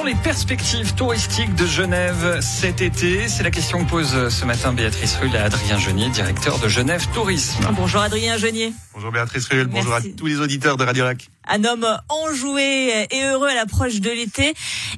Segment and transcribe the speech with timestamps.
[0.00, 4.72] sont les perspectives touristiques de Genève cet été C'est la question que pose ce matin
[4.72, 7.66] Béatrice Rull à Adrien Genier, directeur de Genève Tourisme.
[7.72, 8.72] Bonjour Adrien Genier.
[8.94, 13.24] Bonjour Béatrice Rull, bonjour à tous les auditeurs de Radio Lac un homme enjoué et
[13.24, 14.54] heureux à l'approche de l'été.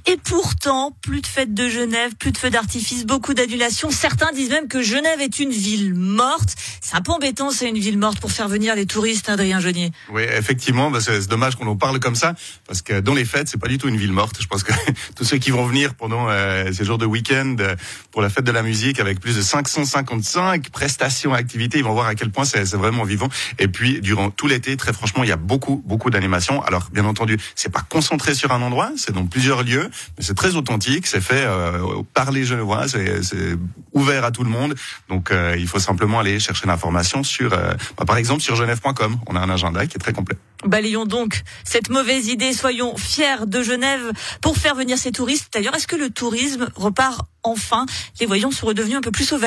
[0.06, 3.90] Et pourtant, plus de fêtes de Genève, plus de feux d'artifice, beaucoup d'annulations.
[3.90, 6.54] Certains disent même que Genève est une ville morte.
[6.80, 9.92] C'est un peu embêtant, c'est une ville morte pour faire venir les touristes, Adrien Genier.
[10.12, 12.34] Oui, effectivement, bah, c'est dommage qu'on en parle comme ça,
[12.66, 14.36] parce que dans les fêtes, c'est pas du tout une ville morte.
[14.40, 14.72] Je pense que
[15.16, 17.76] tous ceux qui vont venir pendant euh, ces jours de week-end euh,
[18.10, 22.06] pour la fête de la musique, avec plus de 555 prestations, activités, ils vont voir
[22.06, 23.28] à quel point c'est vraiment vivant.
[23.58, 27.04] Et puis, durant tout l'été, très franchement, il y a beaucoup, beaucoup d'animations alors bien
[27.04, 31.06] entendu, c'est pas concentré sur un endroit, c'est dans plusieurs lieux, mais c'est très authentique,
[31.06, 33.56] c'est fait euh, par les Genevois, c'est
[33.92, 34.74] ouvert à tout le monde.
[35.08, 39.18] Donc euh, il faut simplement aller chercher l'information sur, euh, bah, par exemple sur genève.com.
[39.26, 40.36] On a un agenda qui est très complet.
[40.64, 42.52] Balayons donc cette mauvaise idée.
[42.52, 45.52] Soyons fiers de Genève pour faire venir ces touristes.
[45.52, 47.86] D'ailleurs, est-ce que le tourisme repart enfin?
[48.20, 49.42] Les voyants sont redevenus un peu plus au.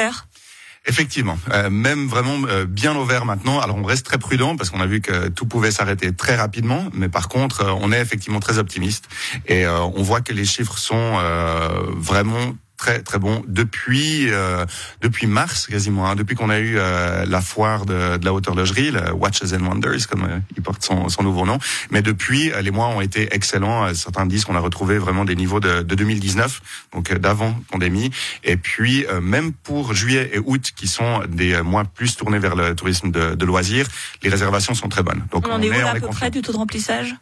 [0.87, 3.59] Effectivement, euh, même vraiment euh, bien au vert maintenant.
[3.59, 6.85] Alors on reste très prudent parce qu'on a vu que tout pouvait s'arrêter très rapidement,
[6.93, 9.09] mais par contre euh, on est effectivement très optimiste.
[9.47, 11.17] Et on voit que les chiffres sont
[11.95, 14.63] vraiment très très bon depuis euh,
[15.01, 18.47] depuis mars quasiment hein, depuis qu'on a eu euh, la foire de, de la haute
[18.47, 21.57] horlogerie le Watches and Wonders comme euh, il porte son, son, nouveau nom.
[21.89, 23.91] Mais depuis les mois ont été excellents.
[23.95, 26.61] Certains disent qu'on a retrouvé vraiment des niveaux de, de 2019
[26.93, 28.11] donc d'avant pandémie.
[28.43, 32.75] Et puis même pour juillet et août qui sont des mois plus tournés vers le
[32.75, 33.87] tourisme de, de loisirs
[34.21, 35.25] les réservations sont très bonnes.
[35.31, 37.15] Donc on, est, où, à peu près du taux de remplissage?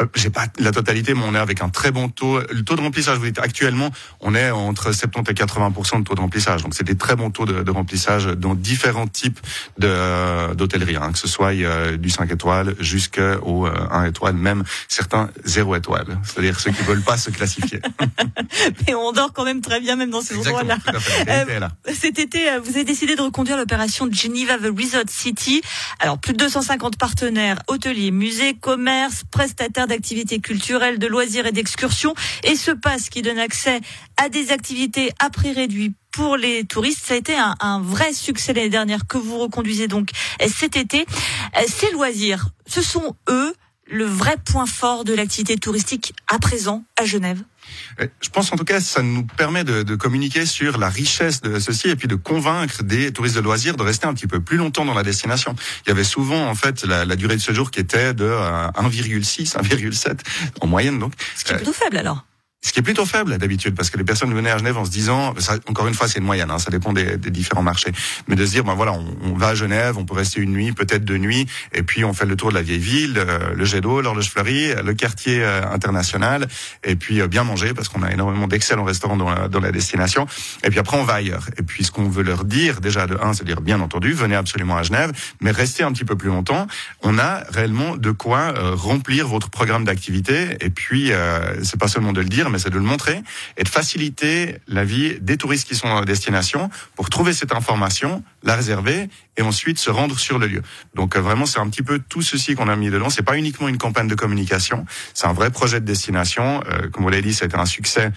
[0.00, 2.40] Euh, j'ai pas la totalité, mais on est avec un très bon taux.
[2.40, 6.14] Le taux de remplissage, vous dites, actuellement, on est entre 70 et 80% de taux
[6.14, 6.62] de remplissage.
[6.62, 9.40] Donc, c'est des très bons taux de, de remplissage dans différents types
[9.78, 14.64] de d'hôtellerie, hein, que ce soit euh, du 5 étoiles jusqu'au euh, 1 étoile, même
[14.88, 17.80] certains 0 étoiles, c'est-à-dire ceux qui veulent pas se classifier.
[18.86, 20.76] Mais on dort quand même très bien, même dans ces endroits-là.
[21.28, 25.62] Euh, cet été, euh, vous avez décidé de reconduire l'opération Geneva The Resort City.
[26.00, 32.14] Alors, plus de 250 partenaires, hôteliers, musées, commerces, prestataires d'activités culturelles, de loisirs et d'excursions.
[32.44, 33.80] Et ce passe qui donne accès
[34.16, 37.04] à des activités à prix réduit pour les touristes.
[37.04, 40.10] Ça a été un, vrai succès l'année dernière que vous reconduisez donc
[40.46, 41.06] cet été.
[41.56, 43.54] Euh, ces loisirs, ce sont eux
[43.92, 47.42] le vrai point fort de l'activité touristique à présent à Genève
[48.00, 51.42] euh, je pense en tout cas ça nous permet de, de, communiquer sur la richesse
[51.42, 54.40] de ceci et puis de convaincre des touristes de loisirs de rester un petit peu
[54.40, 55.54] plus longtemps dans la destination.
[55.86, 59.56] Il y avait souvent en fait la, la durée de séjour qui était de 1,6,
[59.56, 60.18] euh, 1,7
[60.60, 61.12] en moyenne donc.
[61.36, 62.24] Ce qui est plutôt faible alors.
[62.64, 64.90] Ce qui est plutôt faible d'habitude, parce que les personnes venaient à Genève en se
[64.90, 67.90] disant, ça, encore une fois, c'est une moyenne, hein, ça dépend des, des, différents marchés,
[68.28, 70.52] mais de se dire, ben voilà, on, on, va à Genève, on peut rester une
[70.52, 73.52] nuit, peut-être deux nuits, et puis on fait le tour de la vieille ville, euh,
[73.52, 76.46] le jet d'eau, l'horloge fleurie, le quartier euh, international,
[76.84, 79.72] et puis euh, bien manger, parce qu'on a énormément d'excellents restaurants dans la, dans la,
[79.72, 80.28] destination,
[80.62, 81.48] et puis après on va ailleurs.
[81.58, 84.36] Et puis ce qu'on veut leur dire, déjà de un, c'est dire bien entendu, venez
[84.36, 86.68] absolument à Genève, mais restez un petit peu plus longtemps.
[87.02, 91.10] On a réellement de quoi remplir votre programme d'activité, et puis
[91.62, 93.22] c'est pas seulement de le dire, mais c'est de le montrer
[93.56, 98.22] et de faciliter la vie des touristes qui sont la destination pour trouver cette information,
[98.42, 100.62] la réserver et ensuite se rendre sur le lieu.
[100.94, 103.10] Donc euh, vraiment, c'est un petit peu tout ceci qu'on a mis dedans.
[103.10, 106.62] C'est pas uniquement une campagne de communication, c'est un vrai projet de destination.
[106.68, 108.12] Euh, comme vous l'avez dit, ça a été un succès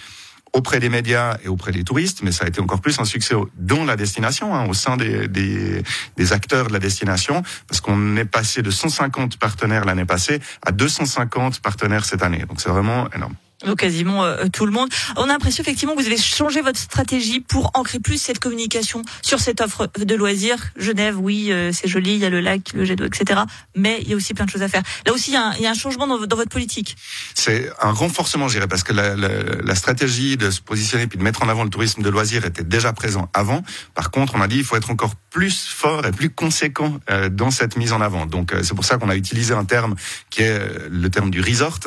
[0.55, 3.35] auprès des médias et auprès des touristes, mais ça a été encore plus un succès
[3.57, 5.83] dans la destination, hein, au sein des, des,
[6.15, 10.71] des, acteurs de la destination, parce qu'on est passé de 150 partenaires l'année passée à
[10.71, 12.45] 250 partenaires cette année.
[12.47, 13.35] Donc c'est vraiment énorme.
[13.63, 14.89] Donc quasiment euh, tout le monde.
[15.15, 19.01] On a l'impression effectivement que vous avez changé votre stratégie pour ancrer plus cette communication
[19.21, 20.57] sur cette offre de loisirs.
[20.75, 23.41] Genève, oui, euh, c'est joli, il y a le lac, le jet d'eau, etc.
[23.75, 24.83] Mais il y a aussi plein de choses à faire.
[25.05, 26.97] Là aussi, il y a un, changement dans, votre politique.
[27.33, 31.43] C'est un renforcement, je dirais, parce que la, stratégie de se positionner puis de mettre
[31.43, 33.61] en avant le tourisme de loisirs était déjà présent avant.
[33.93, 37.29] Par contre, on a dit il faut être encore plus fort et plus conséquent euh,
[37.29, 38.25] dans cette mise en avant.
[38.25, 39.95] Donc c'est pour ça qu'on a utilisé un terme
[40.29, 41.79] qui est le terme du resort.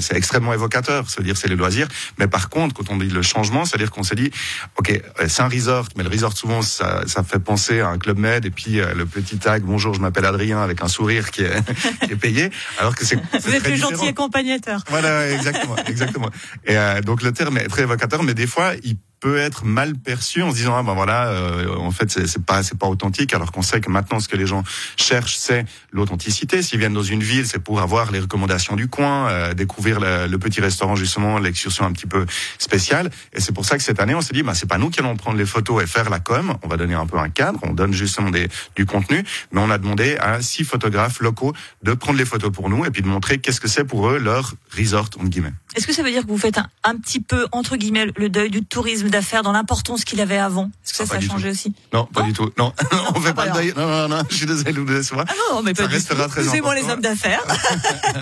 [0.00, 1.88] c'est extrêmement évocateur dire c'est les loisirs.
[2.18, 4.30] Mais par contre, quand on dit le changement, c'est-à-dire qu'on s'est dit,
[4.76, 7.98] ok, euh, c'est un resort, mais le resort souvent ça, ça fait penser à un
[7.98, 11.30] club med et puis euh, le petit tag bonjour, je m'appelle Adrien avec un sourire
[11.30, 11.54] qui est,
[12.06, 14.82] qui est payé, alors que c'est vous êtes le gentil accompagnateur.
[14.88, 16.30] Voilà, exactement, exactement.
[16.66, 19.94] Et euh, donc le terme est très évocateur, mais des fois il peut être mal
[19.94, 23.32] perçu en se disant ah ben voilà euh, en fait c'est pas c'est pas authentique
[23.32, 24.62] alors qu'on sait que maintenant ce que les gens
[24.98, 26.60] cherchent c'est l'authenticité.
[26.60, 30.36] S'ils viennent dans une ville c'est pour avoir les recommandations du coin euh, découvrir le,
[30.36, 32.26] petit restaurant justement l'excursion un petit peu
[32.58, 33.08] spéciale.
[33.32, 35.00] Et c'est pour ça que cette année on s'est dit bah c'est pas nous qui
[35.00, 36.58] allons prendre les photos et faire la com.
[36.62, 37.60] On va donner un peu un cadre.
[37.62, 39.24] On donne justement des, du contenu.
[39.52, 42.90] Mais on a demandé à six photographes locaux de prendre les photos pour nous et
[42.90, 45.54] puis de montrer qu'est-ce que c'est pour eux leur resort entre guillemets.
[45.76, 48.28] Est-ce que ça veut dire que vous faites un, un petit peu entre guillemets le
[48.28, 51.50] deuil du tourisme d'affaires dans l'importance qu'il avait avant Est-ce que ça, ça a changé
[51.50, 52.50] aussi Non, pas du tout.
[52.58, 52.72] Non,
[53.14, 55.26] on fait pas le Non, non, non, je suis désolé de vous décevoir.
[55.28, 56.62] Ah non, mais ça restera très important.
[56.62, 57.42] moi les hommes d'affaires.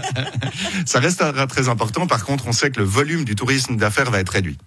[0.87, 2.07] ça restera très important.
[2.07, 4.59] Par contre, on sait que le volume du tourisme d'affaires va être réduit.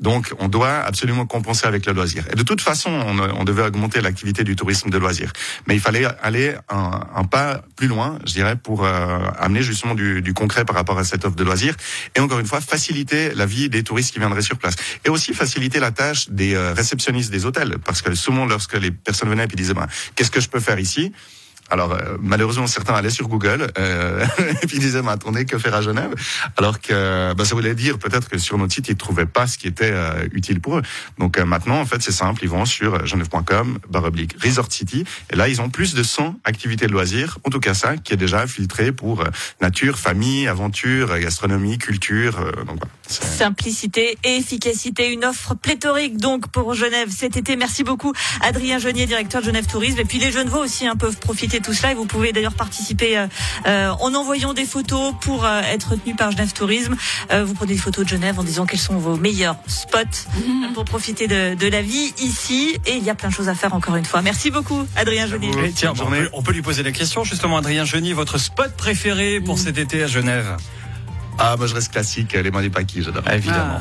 [0.00, 2.24] Donc, on doit absolument compenser avec le loisir.
[2.32, 5.32] Et de toute façon, on, on devait augmenter l'activité du tourisme de loisir.
[5.66, 9.94] Mais il fallait aller un, un pas plus loin, je dirais, pour euh, amener justement
[9.94, 11.74] du, du concret par rapport à cette offre de loisirs.
[12.14, 14.74] Et encore une fois, faciliter la vie des touristes qui viendraient sur place.
[15.04, 18.90] Et aussi faciliter la tâche des euh, réceptionnistes des hôtels, parce que souvent lorsque les
[18.90, 19.86] personnes venaient et disaient ben,
[20.16, 21.12] qu'est-ce que je peux faire ici?
[21.70, 24.24] Alors euh, malheureusement certains allaient sur Google euh,
[24.62, 26.14] et puis disaient mais attendez que faire à Genève?
[26.56, 29.56] Alors que bah, ça voulait dire peut-être que sur notre site ils trouvaient pas ce
[29.58, 30.82] qui était euh, utile pour eux.
[31.18, 35.36] Donc euh, maintenant en fait c'est simple ils vont sur genève.com baroblique Resort City et
[35.36, 38.18] là ils ont plus de 100 activités de loisirs en tout cas ça qui est
[38.18, 39.24] déjà filtré pour
[39.60, 42.32] nature, famille, aventure, gastronomie, culture.
[42.66, 42.90] donc voilà.
[43.08, 47.56] Simplicité et efficacité, une offre pléthorique donc pour Genève cet été.
[47.56, 49.98] Merci beaucoup Adrien Genier, directeur de Genève Tourisme.
[49.98, 53.18] Et puis les Genevois aussi hein, peuvent profiter tout cela et vous pouvez d'ailleurs participer
[53.18, 53.26] euh,
[53.66, 56.96] euh, en envoyant des photos pour euh, être retenu par Genève Tourisme.
[57.30, 60.72] vous prenez des photos de Genève en disant quels sont vos meilleurs spots mhm.
[60.72, 62.76] pour profiter de, de, la vie ici.
[62.86, 64.22] Et il y a plein de choses à faire encore une fois.
[64.22, 65.50] Merci beaucoup Adrien Genier.
[65.74, 69.40] Tiens, on peut, on peut, lui poser la question justement Adrien Genier, votre spot préféré
[69.40, 70.56] pour cet été à Genève?
[71.38, 73.24] Ah, moi je reste classique, les mains du paquis, j'adore.
[73.30, 73.80] Évidemment.